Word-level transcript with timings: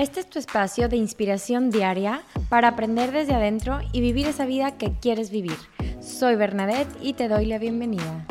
Este 0.00 0.20
es 0.20 0.30
tu 0.30 0.38
espacio 0.38 0.88
de 0.88 0.96
inspiración 0.96 1.68
diaria 1.68 2.22
para 2.48 2.68
aprender 2.68 3.12
desde 3.12 3.34
adentro 3.34 3.80
y 3.92 4.00
vivir 4.00 4.26
esa 4.26 4.46
vida 4.46 4.78
que 4.78 4.92
quieres 4.92 5.30
vivir. 5.30 5.58
Soy 6.00 6.36
Bernadette 6.36 6.88
y 7.02 7.12
te 7.12 7.28
doy 7.28 7.44
la 7.44 7.58
bienvenida. 7.58 8.24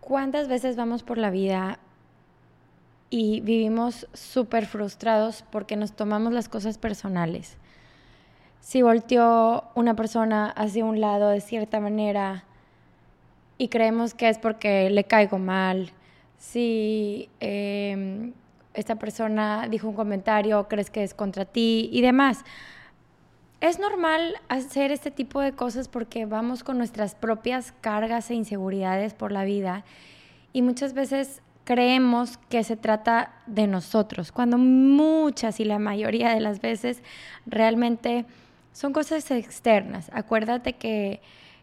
¿Cuántas 0.00 0.48
veces 0.48 0.74
vamos 0.74 1.04
por 1.04 1.16
la 1.16 1.30
vida 1.30 1.78
y 3.08 3.40
vivimos 3.42 4.08
súper 4.14 4.66
frustrados 4.66 5.44
porque 5.52 5.76
nos 5.76 5.92
tomamos 5.92 6.32
las 6.32 6.48
cosas 6.48 6.76
personales? 6.76 7.56
Si 8.60 8.82
volteó 8.82 9.62
una 9.76 9.94
persona 9.94 10.50
hacia 10.50 10.84
un 10.84 11.00
lado 11.00 11.28
de 11.28 11.40
cierta 11.40 11.78
manera 11.78 12.42
y 13.58 13.68
creemos 13.68 14.14
que 14.14 14.28
es 14.28 14.40
porque 14.40 14.90
le 14.90 15.04
caigo 15.04 15.38
mal, 15.38 15.92
si 16.36 17.28
eh, 17.38 18.17
esta 18.78 18.94
persona 18.96 19.66
dijo 19.68 19.88
un 19.88 19.94
comentario, 19.94 20.68
crees 20.68 20.88
que 20.88 21.02
es 21.02 21.12
contra 21.12 21.44
ti 21.44 21.90
y 21.92 22.00
demás. 22.00 22.44
Es 23.60 23.80
normal 23.80 24.36
hacer 24.48 24.92
este 24.92 25.10
tipo 25.10 25.40
de 25.40 25.52
cosas 25.52 25.88
porque 25.88 26.26
vamos 26.26 26.62
con 26.62 26.78
nuestras 26.78 27.16
propias 27.16 27.72
cargas 27.80 28.30
e 28.30 28.34
inseguridades 28.34 29.14
por 29.14 29.32
la 29.32 29.42
vida 29.42 29.84
y 30.52 30.62
muchas 30.62 30.94
veces 30.94 31.42
creemos 31.64 32.38
que 32.48 32.62
se 32.62 32.76
trata 32.76 33.34
de 33.46 33.66
nosotros, 33.66 34.30
cuando 34.30 34.58
muchas 34.58 35.58
y 35.58 35.64
la 35.64 35.80
mayoría 35.80 36.32
de 36.32 36.40
las 36.40 36.60
veces 36.60 37.02
realmente 37.46 38.26
son 38.72 38.92
cosas 38.92 39.28
externas. 39.32 40.08
Acuérdate 40.14 40.74
que, 40.74 41.20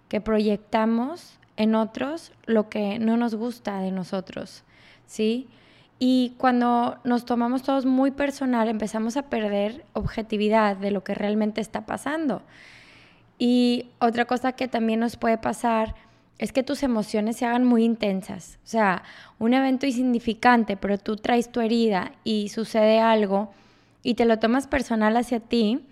que 0.09 0.19
proyectamos 0.19 1.39
en 1.55 1.75
otros 1.75 2.33
lo 2.45 2.67
que 2.67 2.99
no 2.99 3.15
nos 3.15 3.35
gusta 3.35 3.79
de 3.79 3.91
nosotros, 3.91 4.63
¿sí? 5.07 5.47
Y 5.97 6.33
cuando 6.37 6.97
nos 7.03 7.25
tomamos 7.25 7.63
todos 7.63 7.85
muy 7.85 8.11
personal, 8.11 8.67
empezamos 8.67 9.15
a 9.15 9.29
perder 9.29 9.85
objetividad 9.93 10.75
de 10.75 10.91
lo 10.91 11.03
que 11.03 11.15
realmente 11.15 11.61
está 11.61 11.85
pasando. 11.85 12.41
Y 13.37 13.87
otra 13.99 14.25
cosa 14.25 14.53
que 14.53 14.67
también 14.67 14.99
nos 14.99 15.15
puede 15.15 15.37
pasar 15.37 15.95
es 16.37 16.51
que 16.51 16.63
tus 16.63 16.83
emociones 16.83 17.37
se 17.37 17.45
hagan 17.45 17.63
muy 17.63 17.85
intensas. 17.85 18.59
O 18.65 18.67
sea, 18.67 19.03
un 19.39 19.53
evento 19.53 19.85
insignificante, 19.85 20.75
pero 20.75 20.97
tú 20.97 21.15
traes 21.15 21.49
tu 21.49 21.61
herida 21.61 22.11
y 22.25 22.49
sucede 22.49 22.99
algo 22.99 23.51
y 24.03 24.15
te 24.15 24.25
lo 24.25 24.37
tomas 24.37 24.67
personal 24.67 25.15
hacia 25.15 25.39
ti, 25.39 25.85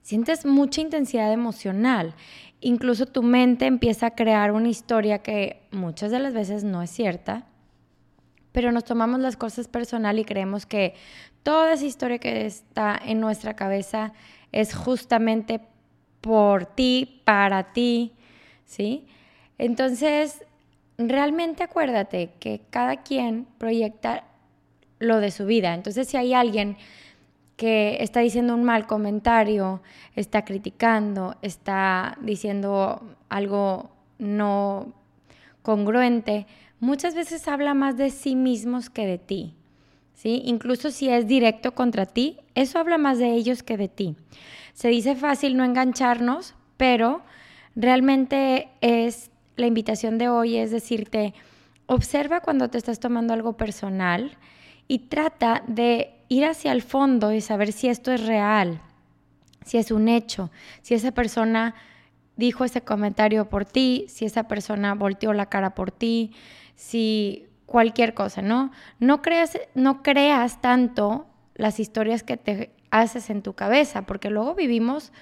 sientes 0.00 0.46
mucha 0.46 0.80
intensidad 0.80 1.32
emocional. 1.32 2.14
Incluso 2.60 3.04
tu 3.04 3.22
mente 3.22 3.66
empieza 3.66 4.06
a 4.06 4.14
crear 4.14 4.52
una 4.52 4.68
historia 4.68 5.18
que 5.18 5.60
muchas 5.70 6.10
de 6.10 6.18
las 6.18 6.32
veces 6.32 6.64
no 6.64 6.82
es 6.82 6.90
cierta 6.90 7.44
pero 8.56 8.72
nos 8.72 8.84
tomamos 8.84 9.20
las 9.20 9.36
cosas 9.36 9.68
personal 9.68 10.18
y 10.18 10.24
creemos 10.24 10.64
que 10.64 10.94
toda 11.42 11.74
esa 11.74 11.84
historia 11.84 12.18
que 12.18 12.46
está 12.46 12.98
en 13.04 13.20
nuestra 13.20 13.54
cabeza 13.54 14.14
es 14.50 14.74
justamente 14.74 15.60
por 16.22 16.64
ti, 16.64 17.20
para 17.24 17.74
ti, 17.74 18.14
¿sí? 18.64 19.06
Entonces, 19.58 20.42
realmente 20.96 21.64
acuérdate 21.64 22.30
que 22.40 22.62
cada 22.70 23.02
quien 23.02 23.46
proyecta 23.58 24.24
lo 25.00 25.20
de 25.20 25.32
su 25.32 25.44
vida. 25.44 25.74
Entonces, 25.74 26.08
si 26.08 26.16
hay 26.16 26.32
alguien 26.32 26.78
que 27.58 27.98
está 28.00 28.20
diciendo 28.20 28.54
un 28.54 28.64
mal 28.64 28.86
comentario, 28.86 29.82
está 30.14 30.46
criticando, 30.46 31.36
está 31.42 32.16
diciendo 32.22 33.02
algo 33.28 33.90
no 34.18 34.94
congruente, 35.60 36.46
muchas 36.80 37.14
veces 37.14 37.48
habla 37.48 37.74
más 37.74 37.96
de 37.96 38.10
sí 38.10 38.36
mismos 38.36 38.90
que 38.90 39.06
de 39.06 39.18
ti. 39.18 39.54
¿sí? 40.14 40.42
Incluso 40.44 40.90
si 40.90 41.08
es 41.08 41.26
directo 41.26 41.74
contra 41.74 42.06
ti, 42.06 42.38
eso 42.54 42.78
habla 42.78 42.98
más 42.98 43.18
de 43.18 43.32
ellos 43.32 43.62
que 43.62 43.76
de 43.76 43.88
ti. 43.88 44.16
Se 44.74 44.88
dice 44.88 45.14
fácil 45.14 45.56
no 45.56 45.64
engancharnos, 45.64 46.54
pero 46.76 47.22
realmente 47.74 48.68
es 48.80 49.30
la 49.56 49.66
invitación 49.66 50.18
de 50.18 50.28
hoy 50.28 50.56
es 50.56 50.70
decirte, 50.70 51.34
observa 51.86 52.40
cuando 52.40 52.68
te 52.68 52.78
estás 52.78 53.00
tomando 53.00 53.32
algo 53.32 53.56
personal 53.56 54.36
y 54.88 55.00
trata 55.00 55.62
de 55.66 56.14
ir 56.28 56.44
hacia 56.44 56.72
el 56.72 56.82
fondo 56.82 57.32
y 57.32 57.40
saber 57.40 57.72
si 57.72 57.88
esto 57.88 58.12
es 58.12 58.26
real, 58.26 58.80
si 59.64 59.78
es 59.78 59.90
un 59.90 60.08
hecho, 60.08 60.50
si 60.82 60.94
esa 60.94 61.12
persona 61.12 61.74
dijo 62.36 62.64
ese 62.64 62.82
comentario 62.82 63.48
por 63.48 63.64
ti, 63.64 64.06
si 64.08 64.24
esa 64.24 64.46
persona 64.46 64.94
volteó 64.94 65.32
la 65.32 65.46
cara 65.46 65.74
por 65.74 65.90
ti, 65.90 66.32
si 66.76 67.46
cualquier 67.66 68.14
cosa, 68.14 68.42
¿no? 68.42 68.70
No 69.00 69.22
creas, 69.22 69.58
no 69.74 70.02
creas 70.02 70.60
tanto 70.60 71.26
las 71.54 71.80
historias 71.80 72.22
que 72.22 72.36
te 72.36 72.70
haces 72.90 73.30
en 73.30 73.42
tu 73.42 73.54
cabeza, 73.54 74.02
porque 74.02 74.30
luego 74.30 74.54
vivimos 74.54 75.12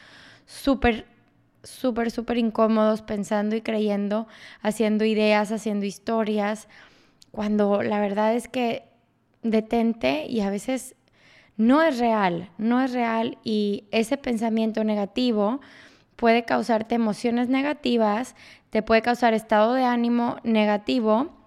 súper, 0.45 1.07
súper, 1.63 2.11
súper 2.11 2.37
incómodos 2.37 3.03
pensando 3.03 3.57
y 3.57 3.63
creyendo, 3.63 4.27
haciendo 4.61 5.05
ideas, 5.05 5.51
haciendo 5.53 5.87
historias, 5.87 6.69
cuando 7.31 7.83
la 7.83 8.01
verdad 8.01 8.35
es 8.35 8.49
que 8.49 8.85
detente 9.43 10.27
y 10.27 10.41
a 10.41 10.51
veces 10.51 10.95
no 11.57 11.83
es 11.83 11.99
real, 11.99 12.51
no 12.59 12.83
es 12.83 12.93
real 12.93 13.39
y 13.45 13.85
ese 13.91 14.17
pensamiento 14.17 14.85
negativo 14.85 15.61
puede 16.17 16.45
causarte 16.45 16.95
emociones 16.95 17.49
negativas, 17.49 18.35
te 18.71 18.83
puede 18.83 19.03
causar 19.03 19.35
estado 19.35 19.75
de 19.75 19.85
ánimo 19.85 20.37
negativo 20.43 21.44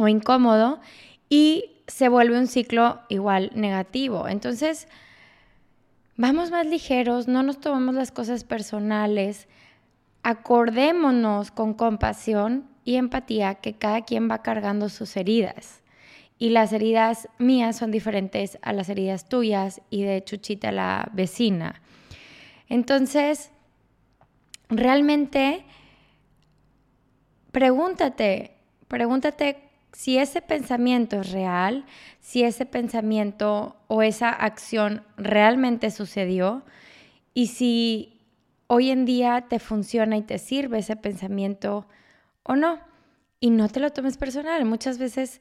o 0.00 0.08
incómodo 0.08 0.80
y 1.28 1.82
se 1.86 2.08
vuelve 2.08 2.38
un 2.38 2.46
ciclo 2.46 3.00
igual 3.08 3.50
negativo. 3.54 4.28
Entonces, 4.28 4.88
vamos 6.16 6.50
más 6.50 6.66
ligeros, 6.66 7.28
no 7.28 7.42
nos 7.42 7.60
tomamos 7.60 7.94
las 7.94 8.10
cosas 8.10 8.44
personales, 8.44 9.46
acordémonos 10.22 11.50
con 11.50 11.74
compasión 11.74 12.68
y 12.84 12.96
empatía 12.96 13.56
que 13.56 13.74
cada 13.74 14.02
quien 14.02 14.30
va 14.30 14.42
cargando 14.42 14.88
sus 14.88 15.16
heridas. 15.16 15.82
Y 16.38 16.50
las 16.50 16.72
heridas 16.72 17.28
mías 17.38 17.76
son 17.76 17.90
diferentes 17.90 18.58
a 18.62 18.72
las 18.72 18.88
heridas 18.88 19.28
tuyas 19.28 19.82
y 19.90 20.04
de 20.04 20.24
Chuchita, 20.24 20.72
la 20.72 21.10
vecina. 21.12 21.82
Entonces, 22.68 23.50
realmente, 24.70 25.64
pregúntate, 27.52 28.56
pregúntate 28.88 29.69
si 29.92 30.18
ese 30.18 30.42
pensamiento 30.42 31.20
es 31.20 31.32
real, 31.32 31.84
si 32.20 32.42
ese 32.42 32.66
pensamiento 32.66 33.76
o 33.88 34.02
esa 34.02 34.30
acción 34.30 35.04
realmente 35.16 35.90
sucedió 35.90 36.64
y 37.34 37.48
si 37.48 38.20
hoy 38.66 38.90
en 38.90 39.04
día 39.04 39.46
te 39.48 39.58
funciona 39.58 40.16
y 40.16 40.22
te 40.22 40.38
sirve 40.38 40.78
ese 40.78 40.96
pensamiento 40.96 41.86
o 42.42 42.56
no. 42.56 42.80
Y 43.40 43.50
no 43.50 43.68
te 43.68 43.80
lo 43.80 43.90
tomes 43.90 44.16
personal. 44.16 44.64
Muchas 44.64 44.98
veces 44.98 45.40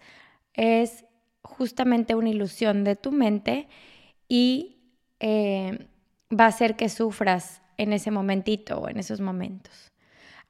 es 0.54 1.06
justamente 1.42 2.16
una 2.16 2.30
ilusión 2.30 2.84
de 2.84 2.96
tu 2.96 3.12
mente 3.12 3.68
y 4.28 4.78
eh, 5.20 5.88
va 6.32 6.46
a 6.46 6.50
hacer 6.50 6.76
que 6.76 6.90
sufras 6.90 7.62
en 7.78 7.94
ese 7.94 8.12
momentito 8.12 8.80
o 8.80 8.90
en 8.90 8.98
esos 9.00 9.22
momentos. 9.22 9.92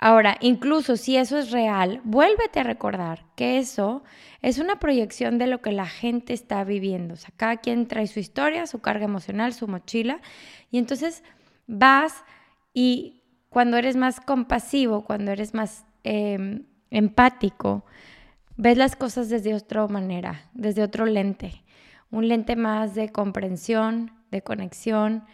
Ahora, 0.02 0.38
incluso 0.40 0.96
si 0.96 1.18
eso 1.18 1.38
es 1.38 1.52
real, 1.52 2.00
vuélvete 2.06 2.62
a 2.62 2.64
recordar 2.64 3.26
que 3.36 3.58
eso 3.58 4.02
es 4.42 4.58
una 4.58 4.80
proyección 4.80 5.38
de 5.38 5.48
lo 5.48 5.62
que 5.62 5.74
la 5.74 5.88
gente 5.88 6.32
está 6.32 6.64
viviendo. 6.64 7.16
O 7.16 7.18
sea, 7.18 7.32
cada 7.36 7.58
quien 7.58 7.86
trae 7.86 8.08
su 8.08 8.20
historia, 8.22 8.66
su 8.66 8.80
carga 8.80 9.04
emocional, 9.04 9.54
su 9.54 9.68
mochila. 9.68 10.22
Y 10.72 10.78
entonces 10.78 11.22
vas 11.68 12.24
y 12.74 13.24
cuando 13.50 13.76
eres 13.76 13.98
más 13.98 14.22
compasivo, 14.22 15.04
cuando 15.04 15.32
eres 15.32 15.54
más 15.54 15.86
em, 16.06 16.64
empático, 16.92 17.84
ves 18.56 18.78
las 18.78 18.96
cosas 18.96 19.28
desde 19.28 19.54
otra 19.54 19.86
manera, 19.90 20.50
desde 20.54 20.82
otro 20.82 21.06
lente. 21.06 21.66
Un 22.10 22.30
lente 22.30 22.56
más 22.56 22.96
de 22.96 23.10
comprensión, 23.10 24.12
de 24.32 24.42
conexión 24.44 25.26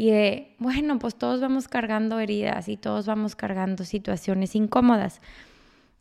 y 0.00 0.12
de, 0.12 0.54
bueno, 0.58 0.98
pues 0.98 1.14
todos 1.14 1.42
vamos 1.42 1.68
cargando 1.68 2.20
heridas 2.20 2.70
y 2.70 2.78
todos 2.78 3.04
vamos 3.04 3.36
cargando 3.36 3.84
situaciones 3.84 4.56
incómodas. 4.56 5.20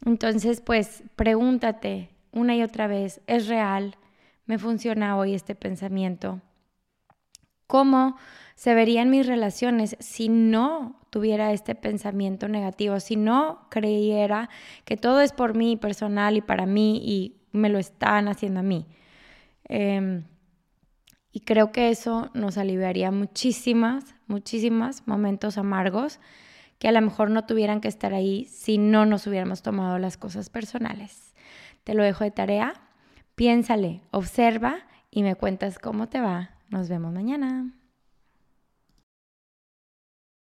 Entonces, 0.05 0.61
pues 0.61 1.03
pregúntate 1.17 2.09
una 2.31 2.55
y 2.55 2.63
otra 2.63 2.87
vez, 2.87 3.19
¿es 3.27 3.49
real? 3.49 3.97
¿Me 4.45 4.57
funciona 4.57 5.17
hoy 5.17 5.33
este 5.33 5.53
pensamiento? 5.53 6.39
¿Cómo 7.67 8.15
se 8.55 8.73
verían 8.73 9.09
mis 9.09 9.27
relaciones 9.27 9.97
si 9.99 10.29
no 10.29 10.95
tuviera 11.09 11.51
este 11.51 11.75
pensamiento 11.75 12.47
negativo, 12.47 13.01
si 13.01 13.17
no 13.17 13.67
creyera 13.69 14.49
que 14.85 14.95
todo 14.95 15.19
es 15.19 15.33
por 15.33 15.57
mí 15.57 15.75
personal 15.75 16.37
y 16.37 16.41
para 16.41 16.65
mí 16.65 17.01
y 17.03 17.35
me 17.51 17.67
lo 17.67 17.77
están 17.77 18.29
haciendo 18.29 18.61
a 18.61 18.63
mí? 18.63 18.85
Eh, 19.67 20.23
y 21.31 21.41
creo 21.41 21.71
que 21.71 21.89
eso 21.89 22.29
nos 22.33 22.57
aliviaría 22.57 23.11
muchísimas, 23.11 24.15
muchísimas 24.27 25.07
momentos 25.07 25.57
amargos 25.57 26.19
que 26.79 26.87
a 26.87 26.91
lo 26.91 27.01
mejor 27.01 27.29
no 27.29 27.45
tuvieran 27.45 27.81
que 27.81 27.87
estar 27.87 28.13
ahí 28.13 28.45
si 28.45 28.77
no 28.77 29.05
nos 29.05 29.27
hubiéramos 29.27 29.61
tomado 29.61 29.99
las 29.99 30.17
cosas 30.17 30.49
personales. 30.49 31.33
Te 31.83 31.93
lo 31.93 32.03
dejo 32.03 32.23
de 32.23 32.31
tarea, 32.31 32.73
piénsale, 33.35 34.01
observa 34.11 34.79
y 35.11 35.23
me 35.23 35.35
cuentas 35.35 35.77
cómo 35.77 36.07
te 36.07 36.21
va. 36.21 36.51
Nos 36.69 36.87
vemos 36.87 37.13
mañana. 37.13 37.78